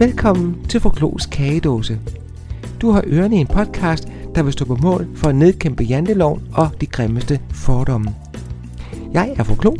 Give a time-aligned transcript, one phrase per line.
[0.00, 2.00] Velkommen til Forklos Kagedåse.
[2.80, 6.48] Du har ørerne i en podcast, der vil stå på mål for at nedkæmpe janteloven
[6.52, 8.14] og de grimmeste fordomme.
[9.12, 9.76] Jeg er Forklo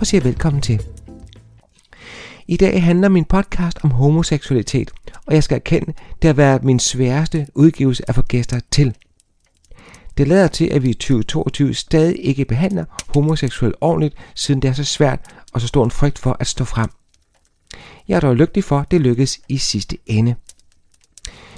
[0.00, 0.82] og siger velkommen til.
[2.48, 4.90] I dag handler min podcast om homoseksualitet,
[5.26, 8.94] og jeg skal erkende, det har været min sværeste udgivelse at få gæster til.
[10.18, 12.84] Det lader til, at vi i 2022 stadig ikke behandler
[13.14, 15.20] homoseksuel ordentligt, siden det er så svært
[15.52, 16.90] og så stor en frygt for at stå frem.
[18.08, 20.34] Jeg er dog lykkelig for, at det lykkedes i sidste ende.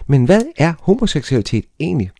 [0.06, 2.10] Men hvad er homoseksualitet egentlig?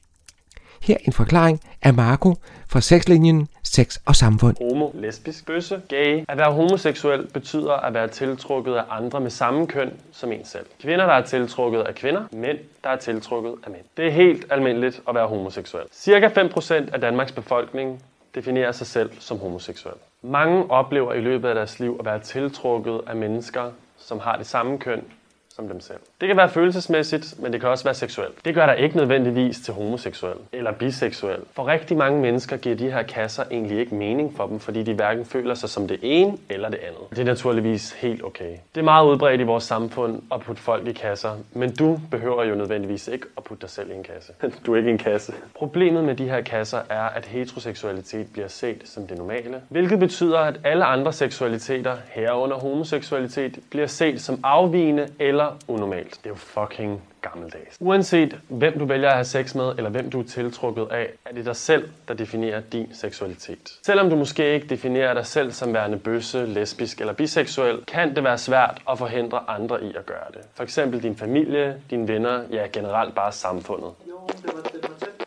[0.83, 2.35] Her en forklaring af Marco
[2.69, 4.57] fra sexlinjen Sex og Samfund.
[4.61, 6.25] Homo, lesbisk, bøsse, gay.
[6.29, 10.67] At være homoseksuel betyder at være tiltrukket af andre med samme køn som en selv.
[10.83, 12.23] Kvinder, der er tiltrukket af kvinder.
[12.33, 13.83] Mænd, der er tiltrukket af mænd.
[13.97, 15.85] Det er helt almindeligt at være homoseksuel.
[15.93, 18.03] Cirka 5% af Danmarks befolkning
[18.35, 19.95] definerer sig selv som homoseksuel.
[20.23, 23.71] Mange oplever i løbet af deres liv at være tiltrukket af mennesker,
[24.01, 25.05] som har det samme køn
[25.61, 25.99] som dem selv.
[26.21, 28.45] Det kan være følelsesmæssigt, men det kan også være seksuelt.
[28.45, 31.39] Det gør der ikke nødvendigvis til homoseksuel eller biseksuel.
[31.53, 34.95] For rigtig mange mennesker giver de her kasser egentlig ikke mening for dem, fordi de
[34.95, 37.11] hverken føler sig som det ene eller det andet.
[37.11, 38.57] Det er naturligvis helt okay.
[38.75, 42.45] Det er meget udbredt i vores samfund at putte folk i kasser, men du behøver
[42.45, 44.33] jo nødvendigvis ikke at putte dig selv i en kasse.
[44.67, 45.33] Du er ikke en kasse.
[45.55, 50.39] Problemet med de her kasser er, at heteroseksualitet bliver set som det normale, hvilket betyder,
[50.39, 56.11] at alle andre seksualiteter, herunder homoseksualitet, bliver set som afvigende eller unormalt.
[56.11, 57.77] Det er jo fucking gammeldags.
[57.81, 61.35] Uanset hvem du vælger at have sex med, eller hvem du er tiltrukket af, er
[61.35, 63.79] det dig selv, der definerer din seksualitet.
[63.83, 68.25] Selvom du måske ikke definerer dig selv som værende bøsse, lesbisk eller biseksuel, kan det
[68.25, 70.41] være svært at forhindre andre i at gøre det.
[70.55, 73.91] For eksempel din familie, dine venner, ja generelt bare samfundet.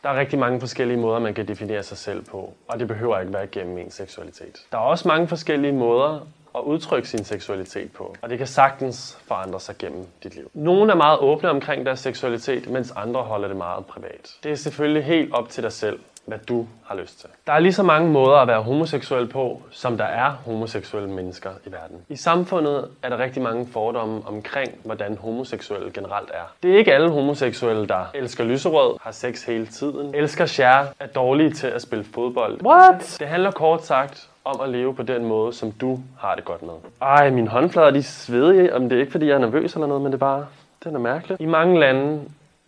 [0.03, 3.19] Der er rigtig mange forskellige måder, man kan definere sig selv på, og det behøver
[3.19, 4.57] ikke være gennem en seksualitet.
[4.71, 8.15] Der er også mange forskellige måder at udtrykke sin seksualitet på.
[8.21, 10.51] Og det kan sagtens forandre sig gennem dit liv.
[10.53, 14.35] Nogle er meget åbne omkring deres seksualitet, mens andre holder det meget privat.
[14.43, 17.29] Det er selvfølgelig helt op til dig selv, hvad du har lyst til.
[17.47, 21.49] Der er lige så mange måder at være homoseksuel på, som der er homoseksuelle mennesker
[21.65, 21.97] i verden.
[22.09, 26.53] I samfundet er der rigtig mange fordomme omkring, hvordan homoseksuelle generelt er.
[26.63, 31.07] Det er ikke alle homoseksuelle, der elsker lyserød, har sex hele tiden, elsker share, er
[31.07, 32.61] dårlige til at spille fodbold.
[32.65, 33.15] What?
[33.19, 36.61] Det handler kort sagt om at leve på den måde, som du har det godt
[36.61, 36.73] med.
[37.01, 40.01] Ej, mine håndflader, de sveder, om det er ikke, fordi jeg er nervøs eller noget,
[40.03, 40.45] men det er bare,
[40.83, 41.41] det er mærkeligt.
[41.41, 42.21] I mange lande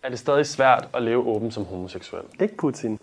[0.04, 2.24] er det stadig svært at leve åben som homoseksuel.
[2.42, 3.00] Ikke Putin.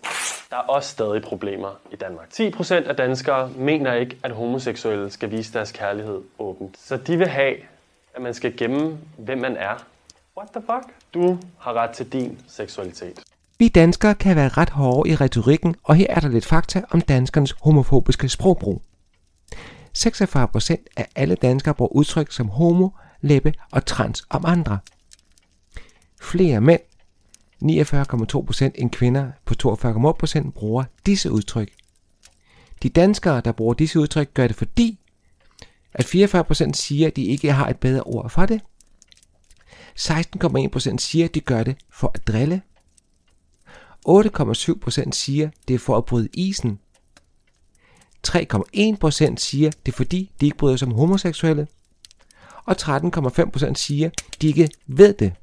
[0.49, 2.27] Der er også stadig problemer i Danmark.
[2.33, 6.77] 10% af danskere mener ikke, at homoseksuelle skal vise deres kærlighed åbent.
[6.77, 7.55] Så de vil have,
[8.15, 9.83] at man skal gemme, hvem man er.
[10.37, 10.95] What the fuck?
[11.13, 13.22] Du har ret til din seksualitet.
[13.59, 17.01] Vi danskere kan være ret hårde i retorikken, og her er der lidt fakta om
[17.01, 18.81] danskernes homofobiske sprogbrug.
[19.97, 22.89] 46% af alle danskere bruger udtryk som homo,
[23.21, 24.79] læbe og trans om andre.
[26.21, 26.81] Flere mænd,
[27.63, 29.53] 49,2% end kvinder på
[30.43, 31.71] 42,8% bruger disse udtryk.
[32.83, 34.99] De danskere, der bruger disse udtryk, gør det fordi,
[35.93, 38.61] at 44% siger, at de ikke har et bedre ord for det.
[39.99, 42.61] 16,1% siger, at de gør det for at drille.
[44.07, 46.79] 8,7% siger, det er for at bryde isen.
[48.27, 51.67] 3,1% siger, det er fordi, de ikke bryder sig om homoseksuelle.
[52.65, 54.09] Og 13,5% siger,
[54.41, 55.33] de ikke ved det.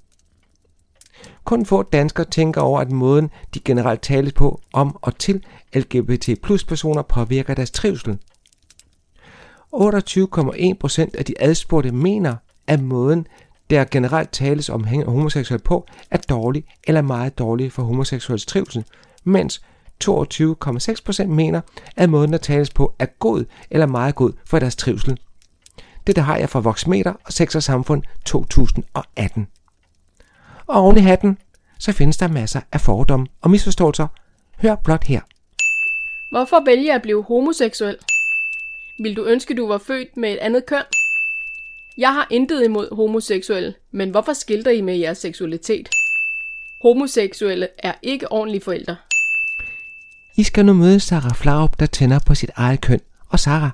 [1.45, 5.45] Kun få danskere tænker over, at måden, de generelt tales på om og til
[5.75, 8.19] LGBT plus personer påvirker deres trivsel.
[9.75, 13.27] 28,1% af de adspurgte mener, at måden,
[13.71, 18.85] der generelt tales om homoseksuelle på, er dårlig eller meget dårlig for homoseksuels trivsel,
[19.25, 19.63] mens
[20.05, 21.61] 22,6% mener,
[21.97, 25.19] at måden, der tales på, er god eller meget god for deres trivsel.
[26.07, 29.47] Dette har jeg fra Voxmeter og Sex og Samfund 2018.
[30.67, 31.39] Og oven i hatten,
[31.79, 34.07] så findes der masser af fordomme og misforståelser.
[34.63, 35.21] Hør blot her.
[36.33, 37.97] Hvorfor vælge at blive homoseksuel?
[39.03, 40.83] Vil du ønske, du var født med et andet køn?
[41.99, 45.89] Jeg har intet imod homoseksuelle, men hvorfor skilter I med jeres seksualitet?
[46.83, 48.97] Homoseksuelle er ikke ordentlige forældre.
[50.37, 53.01] I skal nu møde Sarah Flaup, der tænder på sit eget køn.
[53.29, 53.71] Og Sarah,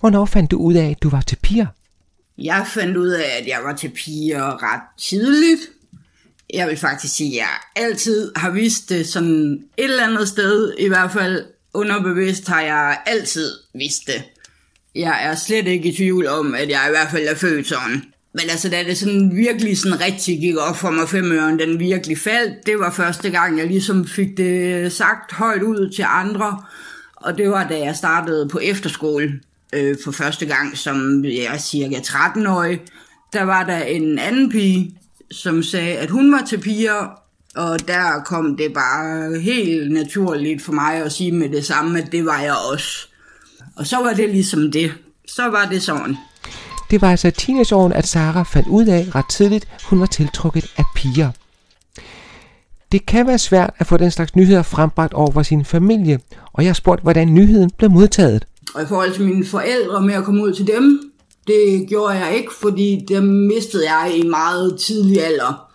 [0.00, 1.66] hvornår fandt du ud af, at du var til piger?
[2.38, 5.60] Jeg fandt ud af, at jeg var til piger ret tidligt.
[6.54, 10.74] Jeg vil faktisk sige, at jeg altid har vidst det sådan et eller andet sted.
[10.78, 14.24] I hvert fald underbevidst har jeg altid vidst det.
[14.94, 18.02] Jeg er slet ikke i tvivl om, at jeg i hvert fald er født sådan.
[18.32, 22.18] Men altså, da det sådan virkelig sådan rigtig gik op for mig, femøren, den virkelig
[22.18, 26.62] faldt, det var første gang, jeg ligesom fik det sagt højt ud til andre.
[27.16, 29.40] Og det var, da jeg startede på efterskole
[29.72, 32.80] øh, for første gang, som jeg er cirka 13-årig.
[33.32, 34.98] Der var der en anden pige,
[35.30, 37.20] som sagde, at hun var til piger,
[37.56, 42.12] og der kom det bare helt naturligt for mig at sige med det samme, at
[42.12, 43.09] det var jeg også.
[43.76, 44.92] Og så var det ligesom det.
[45.28, 46.16] Så var det sådan.
[46.90, 50.72] Det var altså i teenageårene, at Sara fandt ud af ret tidligt, hun var tiltrukket
[50.76, 51.30] af piger.
[52.92, 56.20] Det kan være svært at få den slags nyheder frembragt over for sin familie,
[56.52, 58.46] og jeg har spurgt, hvordan nyheden blev modtaget.
[58.74, 61.12] Og i forhold til mine forældre med at komme ud til dem,
[61.46, 65.70] det gjorde jeg ikke, fordi dem mistede jeg i meget tidlig alder.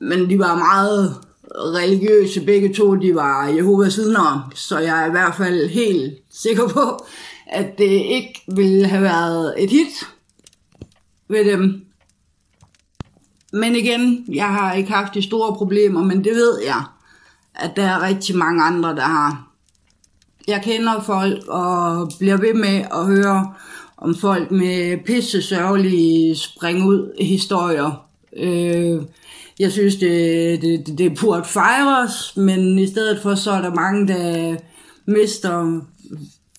[0.00, 1.16] Men de var meget
[1.54, 6.68] religiøse begge to, de var Jehovas vidner, så jeg er i hvert fald helt sikker
[6.68, 7.04] på,
[7.46, 10.08] at det ikke ville have været et hit
[11.28, 11.84] ved dem.
[13.52, 16.82] Men igen, jeg har ikke haft de store problemer, men det ved jeg,
[17.54, 19.46] at der er rigtig mange andre, der har.
[20.48, 23.54] Jeg kender folk og bliver ved med at høre
[23.96, 28.06] om folk med pisse sørgelige spring ud historier.
[28.36, 29.02] Øh,
[29.60, 34.08] jeg synes, det, det, det burde fejres, men i stedet for, så er der mange,
[34.08, 34.56] der
[35.06, 35.80] mister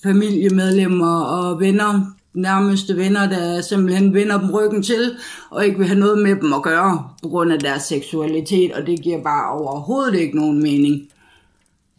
[0.03, 5.15] familiemedlemmer og venner, nærmeste venner, der simpelthen vender dem ryggen til,
[5.50, 8.88] og ikke vil have noget med dem at gøre, på grund af deres seksualitet, og
[8.88, 11.01] det giver bare overhovedet ikke nogen mening.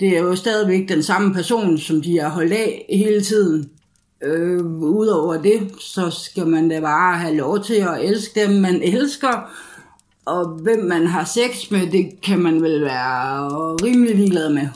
[0.00, 3.70] Det er jo stadigvæk den samme person, som de har holdt af hele tiden.
[4.24, 8.82] Øh, Udover det, så skal man da bare have lov til at elske dem, man
[8.82, 9.50] elsker,
[10.26, 14.68] og hvem man har sex med, det kan man vel være rimelig ligeglad med.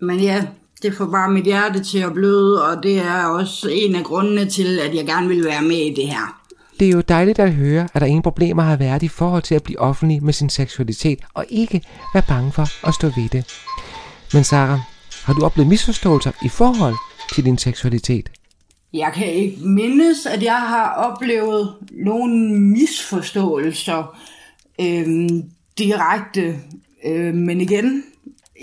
[0.00, 0.46] Men ja,
[0.82, 4.50] det får bare mit hjerte til at bløde, og det er også en af grundene
[4.50, 6.40] til, at jeg gerne vil være med i det her.
[6.80, 9.54] Det er jo dejligt at høre, at der ingen problemer har været i forhold til
[9.54, 11.82] at blive offentlig med sin seksualitet, og ikke
[12.14, 13.44] være bange for at stå ved det.
[14.32, 14.80] Men Sara,
[15.24, 16.94] har du oplevet misforståelser i forhold
[17.34, 18.30] til din seksualitet?
[18.96, 24.18] Jeg kan ikke mindes, at jeg har oplevet nogle misforståelser
[24.80, 25.28] øh,
[25.78, 26.56] direkte.
[27.04, 28.04] Øh, men igen,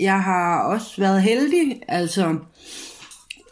[0.00, 1.82] jeg har også været heldig.
[1.88, 2.36] Altså,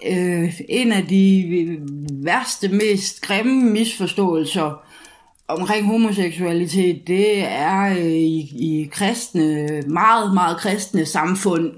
[0.06, 1.78] øh, en af de
[2.12, 4.84] værste, mest grimme misforståelser
[5.48, 11.72] omkring homoseksualitet, det er øh, i, i kristne, meget, meget kristne samfund,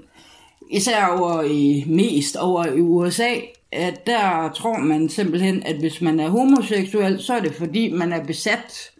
[0.71, 3.29] især over i mest over i USA,
[3.75, 8.13] at der tror man simpelthen, at hvis man er homoseksuel, så er det fordi, man
[8.13, 8.91] er besat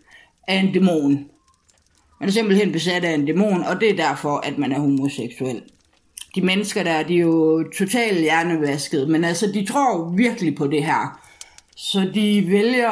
[0.48, 1.26] af en dæmon.
[2.20, 5.62] Man er simpelthen besat af en dæmon, og det er derfor, at man er homoseksuel.
[6.36, 10.86] De mennesker der, de er jo totalt hjernevasket, men altså, de tror virkelig på det
[10.86, 11.22] her.
[11.76, 12.92] Så de vælger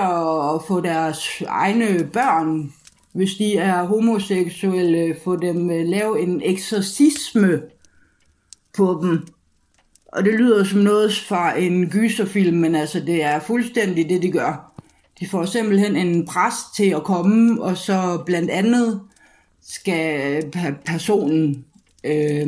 [0.55, 2.73] at få deres egne børn,
[3.13, 7.61] hvis de er homoseksuelle, få dem øh, lave en eksorcisme
[8.77, 9.27] på dem.
[10.15, 14.31] Og det lyder som noget fra en gyserfilm, men altså det er fuldstændig det, de
[14.31, 14.73] gør.
[15.19, 19.01] De får simpelthen en præst til at komme, og så blandt andet
[19.61, 20.43] skal
[20.85, 21.65] personen
[22.03, 22.47] øh,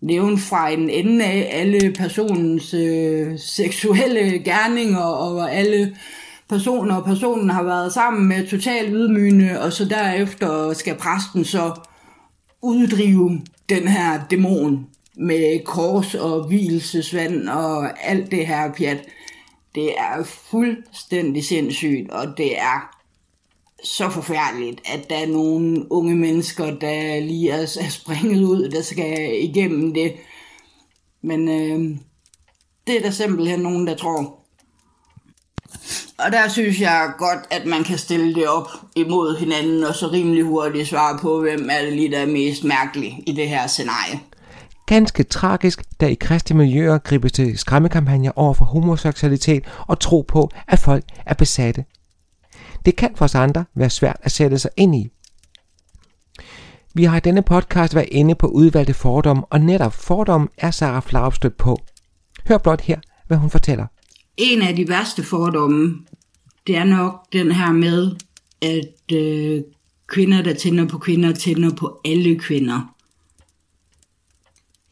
[0.00, 5.96] nævne fra en ende af alle personens øh, seksuelle gerninger og alle
[6.48, 11.74] personer, og personen har været sammen med total ydmygende, og så derefter skal præsten så
[12.62, 14.86] uddrive den her dæmon
[15.20, 19.08] med kors og hvilesesvand og alt det her pjat.
[19.74, 22.96] Det er fuldstændig sindssygt, og det er
[23.84, 28.82] så forfærdeligt, at der er nogle unge mennesker, der lige er, er springet ud, der
[28.82, 30.12] skal igennem det.
[31.22, 31.98] Men øh,
[32.86, 34.36] det er der simpelthen nogen, der tror.
[36.18, 40.08] Og der synes jeg godt, at man kan stille det op imod hinanden, og så
[40.08, 43.66] rimelig hurtigt svare på, hvem er det lige, der er mest mærkelig i det her
[43.66, 44.20] scenarie.
[44.90, 50.50] Ganske tragisk, da i kristne miljøer gribes til skræmmekampagner over for homoseksualitet og tro på,
[50.68, 51.84] at folk er besatte
[52.86, 55.08] det kan for os andre være svært at sætte sig ind i.
[56.94, 61.02] Vi har i denne podcast været inde på udvalgte fordomme, og netop fordomme er Sarah
[61.02, 61.78] Flaup stødt på.
[62.48, 63.86] Hør blot her, hvad hun fortæller.
[64.36, 65.98] En af de værste fordomme,
[66.66, 68.10] det er nok den her med,
[68.62, 69.62] at øh,
[70.06, 72.94] kvinder, der tænder på kvinder, tænder på alle kvinder.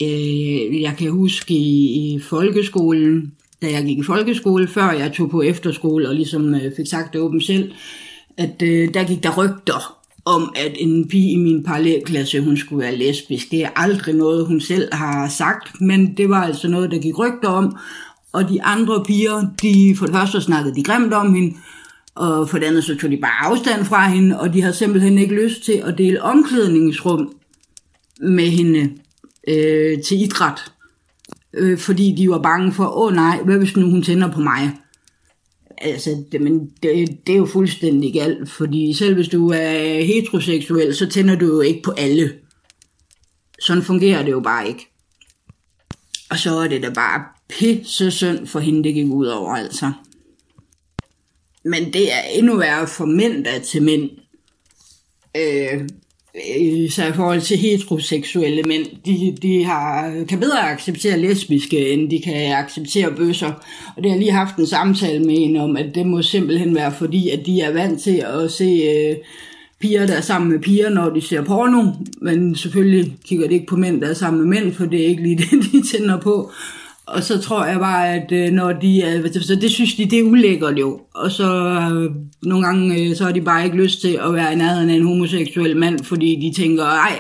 [0.03, 5.31] Øh, jeg kan huske i, i folkeskolen, da jeg gik i folkeskole, før jeg tog
[5.31, 7.73] på efterskole og ligesom øh, fik sagt det åbent selv,
[8.37, 12.83] at øh, der gik der rygter om, at en pige i min parallelklasse, hun skulle
[12.85, 13.51] være lesbisk.
[13.51, 17.19] Det er aldrig noget, hun selv har sagt, men det var altså noget, der gik
[17.19, 17.77] rygter om.
[18.33, 21.57] Og de andre piger, de for det første snakkede de grimt om hende,
[22.15, 25.19] og for det andet så tog de bare afstand fra hende, og de havde simpelthen
[25.19, 27.33] ikke lyst til at dele omklædningsrum
[28.21, 28.91] med hende
[29.49, 30.73] øh, til idræt
[31.53, 34.73] øh, fordi de var bange for, åh nej, hvad hvis nu hun tænder på mig?
[35.81, 40.95] altså, det, men det, det er jo fuldstændig galt, fordi selv hvis du er heteroseksuel,
[40.95, 42.35] så tænder du jo ikke på alle.
[43.61, 44.89] Sådan fungerer det jo bare ikke.
[46.31, 49.93] Og så er det da bare pisse synd for hende, det gik ud over, altså.
[51.65, 54.11] Men det er endnu værre for mænd, der er til mænd.
[55.37, 55.89] Øh,
[56.57, 62.11] Øh, især i forhold til heteroseksuelle mænd, de, de har, kan bedre acceptere lesbiske, end
[62.11, 63.53] de kan acceptere bøsser.
[63.97, 66.75] Og det har jeg lige haft en samtale med en om, at det må simpelthen
[66.75, 69.17] være fordi, at de er vant til at se øh,
[69.81, 71.85] piger, der er sammen med piger, når de ser porno.
[72.21, 75.07] Men selvfølgelig kigger det ikke på mænd, der er sammen med mænd, for det er
[75.07, 76.51] ikke lige det, de tænder på.
[77.09, 80.19] Og så tror jeg bare, at øh, når de er, så det synes de, det
[80.19, 81.01] er ulækkert jo.
[81.15, 81.53] Og så
[81.93, 82.11] øh,
[82.43, 84.95] nogle gange, øh, så har de bare ikke lyst til at være i nærheden af
[84.95, 87.19] en homoseksuel mand, fordi de tænker, nej,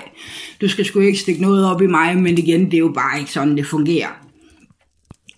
[0.61, 3.18] du skal sgu ikke stikke noget op i mig, men igen, det er jo bare
[3.18, 4.09] ikke sådan, det fungerer.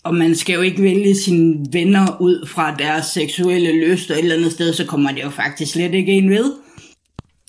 [0.04, 4.36] Og man skal jo ikke vælge sine venner ud fra deres seksuelle lyster et eller
[4.36, 6.52] andet sted, så kommer det jo faktisk slet ikke en ved.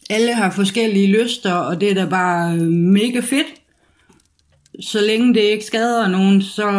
[0.09, 3.60] Alle har forskellige lyster, og det er da bare mega fedt
[4.79, 6.71] så længe det ikke skader nogen, så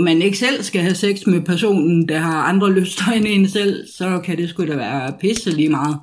[0.00, 3.86] man ikke selv skal have sex med personen, der har andre lyster end en selv,
[3.96, 5.96] så kan det sgu da være pisse lige meget.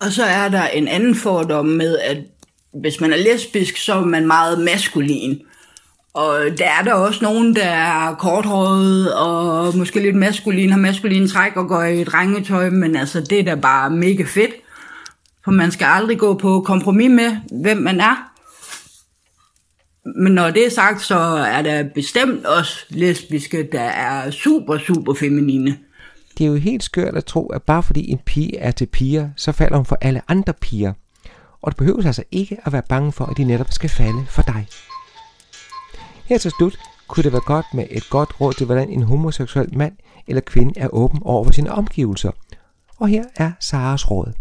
[0.00, 2.16] Og så er der en anden fordom med, at
[2.80, 5.40] hvis man er lesbisk, så er man meget maskulin.
[6.14, 11.28] Og der er der også nogen, der er korthåret og måske lidt maskulin, har maskulin
[11.28, 14.50] træk og går i drengetøj, men altså det er da bare mega fedt.
[15.44, 18.33] For man skal aldrig gå på kompromis med, hvem man er.
[20.16, 21.18] Men når det er sagt, så
[21.48, 25.78] er der bestemt også lesbiske, der er super, super feminine.
[26.38, 29.28] Det er jo helt skørt at tro, at bare fordi en pige er til piger,
[29.36, 30.92] så falder hun for alle andre piger.
[31.62, 34.42] Og du behøver altså ikke at være bange for, at de netop skal falde for
[34.42, 34.66] dig.
[36.24, 39.76] Her til slut kunne det være godt med et godt råd til, hvordan en homoseksuel
[39.78, 39.92] mand
[40.26, 42.30] eller kvinde er åben over for sine omgivelser.
[42.96, 44.32] Og her er Saras råd.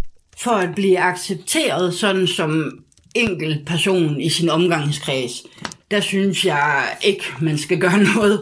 [0.43, 2.79] For at blive accepteret sådan som
[3.13, 5.43] enkelt person i sin omgangskreds,
[5.91, 8.41] der synes jeg ikke, man skal gøre noget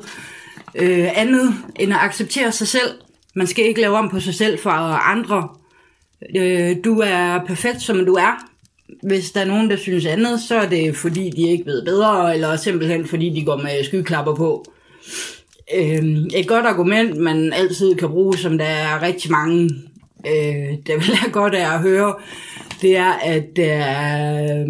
[0.75, 2.91] øh, andet end at acceptere sig selv.
[3.35, 5.47] Man skal ikke lave om på sig selv for andre.
[6.35, 8.47] Øh, du er perfekt, som du er.
[9.03, 12.33] Hvis der er nogen, der synes andet, så er det fordi, de ikke ved bedre,
[12.33, 14.65] eller simpelthen fordi, de går med skyklapper på.
[15.75, 16.03] Øh,
[16.35, 19.69] et godt argument, man altid kan bruge, som der er rigtig mange,
[20.27, 22.13] øh, der vil have godt af at høre,
[22.81, 24.65] det er, at der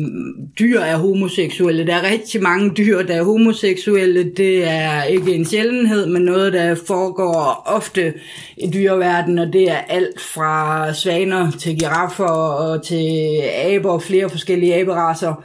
[0.60, 1.88] dyr er homoseksuelle.
[1.88, 4.32] Der er rigtig mange dyr, der er homoseksuelle.
[4.38, 8.14] Det er ikke en sjældenhed, men noget, der foregår ofte
[8.58, 14.76] i dyreverdenen, og det er alt fra svaner til giraffer og til aber, flere forskellige
[14.76, 15.44] aberaser.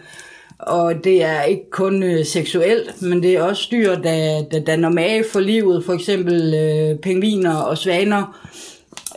[0.58, 4.88] Og det er ikke kun øh, seksuelt, men det er også dyr, der, der danner
[4.88, 8.38] mage for livet, for eksempel øh, pingviner og svaner.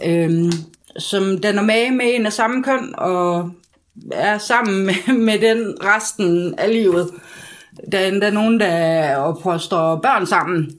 [0.05, 0.51] Øhm,
[0.97, 3.51] som danner mage med en af samme køn, og
[4.11, 7.09] er sammen med, med den resten af livet.
[7.91, 10.71] Der er endda nogen, der opfoster børn sammen.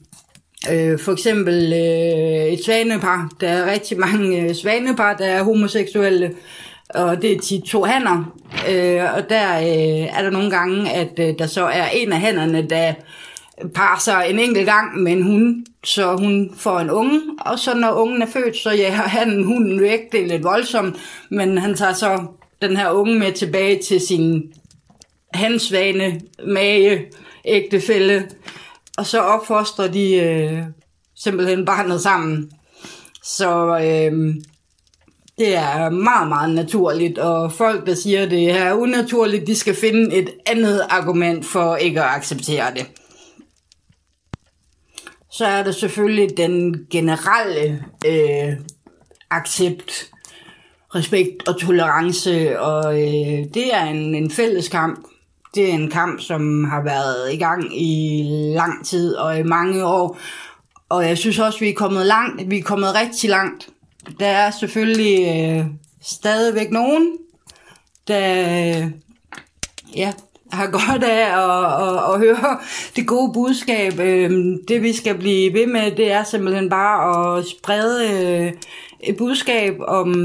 [0.71, 3.29] Øh, for eksempel øh, et svanepar.
[3.41, 6.35] Der er rigtig mange øh, svanepar, der er homoseksuelle,
[6.89, 8.35] og det er tit to hanner.
[8.69, 12.19] Øh, og der øh, er der nogle gange, at øh, der så er en af
[12.19, 12.93] hannerne, der
[13.73, 17.73] par sig en enkelt gang med en hund, så hun får en unge, og så
[17.73, 20.95] når ungen er født, så ja, han hunden væk, det er lidt voldsomt,
[21.29, 22.25] men han tager så
[22.61, 24.53] den her unge med tilbage til sin
[25.33, 27.05] hansvane, mage,
[27.45, 28.27] ægtefælde,
[28.97, 30.63] og så opfostrer de øh,
[31.15, 32.51] simpelthen barnet sammen.
[33.23, 34.35] Så øh,
[35.37, 39.75] det er meget, meget naturligt, og folk, der siger, at det er unaturligt, de skal
[39.75, 43.00] finde et andet argument for ikke at acceptere det.
[45.31, 48.53] Så er der selvfølgelig den generelle øh,
[49.29, 50.11] accept,
[50.95, 55.07] respekt og tolerance, og øh, det er en, en fælles kamp.
[55.55, 58.23] Det er en kamp, som har været i gang i
[58.55, 60.17] lang tid og i mange år.
[60.89, 62.49] Og jeg synes også, vi er kommet langt.
[62.49, 63.69] Vi er kommet rigtig langt.
[64.19, 65.65] Der er selvfølgelig øh,
[66.01, 67.17] stadigvæk nogen,
[68.07, 68.89] der
[69.95, 70.13] ja,
[70.51, 72.59] har godt af at, at, at høre
[72.95, 73.99] det gode budskab.
[73.99, 78.53] Øhm, det vi skal blive ved med, det er simpelthen bare at sprede øh,
[78.99, 80.15] et budskab om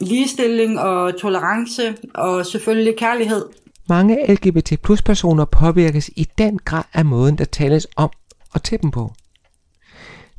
[0.00, 3.44] ligestilling og tolerance og selvfølgelig kærlighed.
[3.88, 8.10] Mange LGBT plus personer påvirkes i den grad af måden, der tales om
[8.54, 9.12] og til dem på.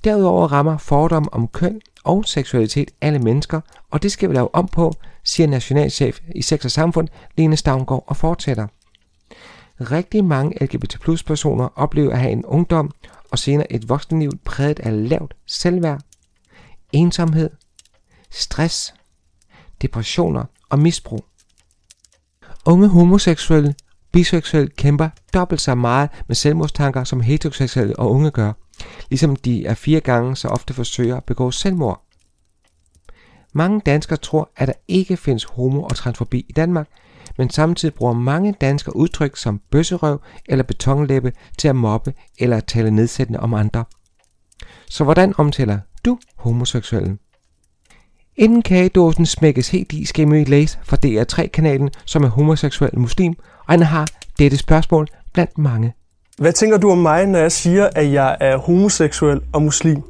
[0.03, 4.67] Derudover rammer fordom om køn og seksualitet alle mennesker, og det skal vi lave om
[4.67, 4.93] på,
[5.23, 8.67] siger nationalchef i Sex og Samfund, Lene Stavngård og fortsætter.
[9.81, 12.91] Rigtig mange LGBT plus personer oplever at have en ungdom
[13.31, 16.01] og senere et voksenliv præget af lavt selvværd,
[16.91, 17.49] ensomhed,
[18.29, 18.93] stress,
[19.81, 21.25] depressioner og misbrug.
[22.65, 23.75] Unge homoseksuelle,
[24.11, 28.53] biseksuelle kæmper dobbelt så meget med selvmordstanker som heteroseksuelle og unge gør,
[29.09, 32.03] ligesom de er fire gange så ofte forsøger at begå selvmord.
[33.53, 36.89] Mange danskere tror, at der ikke findes homo- og transfobi i Danmark,
[37.39, 42.65] men samtidig bruger mange danskere udtryk som bøsserøv eller betonlæbe til at mobbe eller at
[42.65, 43.83] tale nedsættende om andre.
[44.89, 47.17] Så hvordan omtaler du homoseksuelle?
[48.35, 53.73] Inden kagedåsen smækkes helt i, skal I læse fra DR3-kanalen, som er homoseksuel muslim, og
[53.73, 54.07] han har
[54.39, 55.93] dette spørgsmål blandt mange.
[56.37, 60.03] Hvad tænker du om mig, når jeg siger, at jeg er homoseksuel og muslim?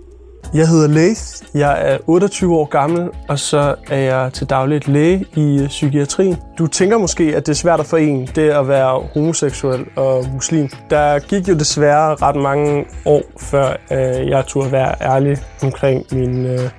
[0.53, 1.21] Jeg hedder Leith,
[1.53, 6.37] jeg er 28 år gammel, og så er jeg til dagligt læge i øh, psykiatrien.
[6.57, 10.69] Du tænker måske, at det er svært at forene det at være homoseksuel og muslim.
[10.89, 16.45] Der gik jo desværre ret mange år, før øh, jeg turde være ærlig omkring min,
[16.45, 16.69] øh,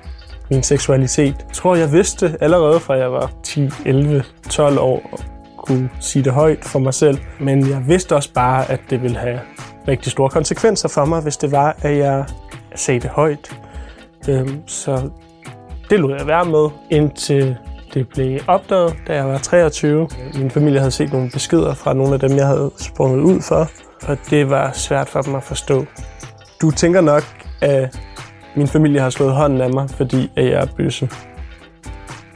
[0.50, 1.34] min seksualitet.
[1.38, 5.18] Jeg tror, jeg vidste allerede fra jeg var 10, 11, 12 år, og
[5.56, 7.18] kunne sige det højt for mig selv.
[7.40, 9.40] Men jeg vidste også bare, at det ville have
[9.88, 12.24] rigtig store konsekvenser for mig, hvis det var, at jeg
[12.74, 13.60] sagde det højt.
[14.28, 15.10] Øhm, så
[15.90, 17.56] det lod jeg være med, indtil
[17.94, 20.08] det blev opdaget, da jeg var 23.
[20.34, 23.70] Min familie havde set nogle beskeder fra nogle af dem, jeg havde sprunget ud for,
[24.08, 25.84] og det var svært for dem at forstå.
[26.62, 27.22] Du tænker nok,
[27.60, 28.00] at
[28.56, 31.08] min familie har slået hånden af mig, fordi jeg er bøsse.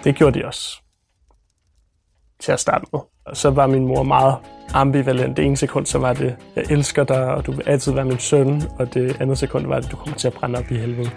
[0.04, 0.83] Det gjorde de også.
[2.44, 3.00] Til at starte med.
[3.26, 4.36] Og så var min mor meget
[4.74, 5.36] ambivalent.
[5.36, 8.18] Det ene sekund, så var det, jeg elsker dig, og du vil altid være min
[8.18, 8.62] søn.
[8.78, 11.10] Og det andet sekund var det, du kommer til at brænde op i helvede.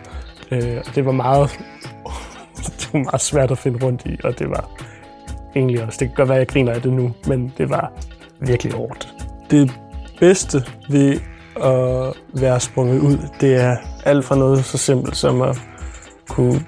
[0.51, 1.49] Øh, og det var meget,
[2.79, 4.69] det var meget svært at finde rundt i, og det var
[5.55, 7.91] egentlig også, det kan godt være, at jeg griner af det nu, men det var
[8.39, 9.13] virkelig hårdt.
[9.51, 9.71] Det
[10.19, 11.19] bedste ved
[11.63, 13.75] at være sprunget ud, det er
[14.05, 15.57] alt fra noget så simpelt som at
[16.29, 16.61] kunne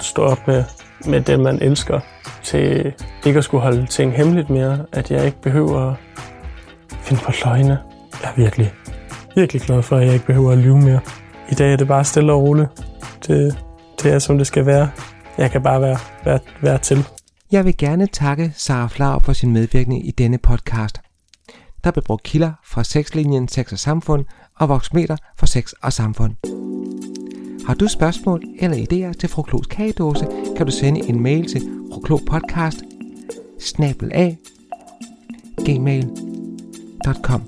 [0.00, 0.64] stå op med,
[1.06, 2.00] med det, man elsker,
[2.46, 2.94] til
[3.26, 5.96] ikke at skulle holde ting hemmeligt mere, at jeg ikke behøver at
[7.00, 7.78] finde på løgne.
[8.22, 8.72] Jeg er virkelig,
[9.34, 11.00] virkelig glad for, at jeg ikke behøver at lyve mere.
[11.50, 12.68] I dag er det bare stille og roligt.
[13.26, 13.58] Det,
[14.02, 14.90] det er, som det skal være.
[15.38, 17.04] Jeg kan bare være, være, være til.
[17.52, 21.00] Jeg vil gerne takke Sara Flau for sin medvirkning i denne podcast.
[21.84, 24.24] Der blev brugt kilder fra sexlinjen Sex og Samfund
[24.60, 26.75] og voksmeter for Sex og Samfund.
[27.66, 30.26] Har du spørgsmål eller idéer til Froklos kagedåse,
[30.56, 32.82] kan du sende en mail til fruklopodcast
[33.60, 34.36] snabel
[35.64, 37.42] gmail.com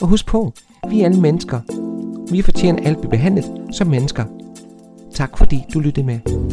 [0.00, 0.52] Og husk på,
[0.88, 1.60] vi er alle mennesker.
[2.32, 4.24] Vi fortjener alt blive behandlet som mennesker.
[5.14, 6.49] Tak fordi du lyttede med.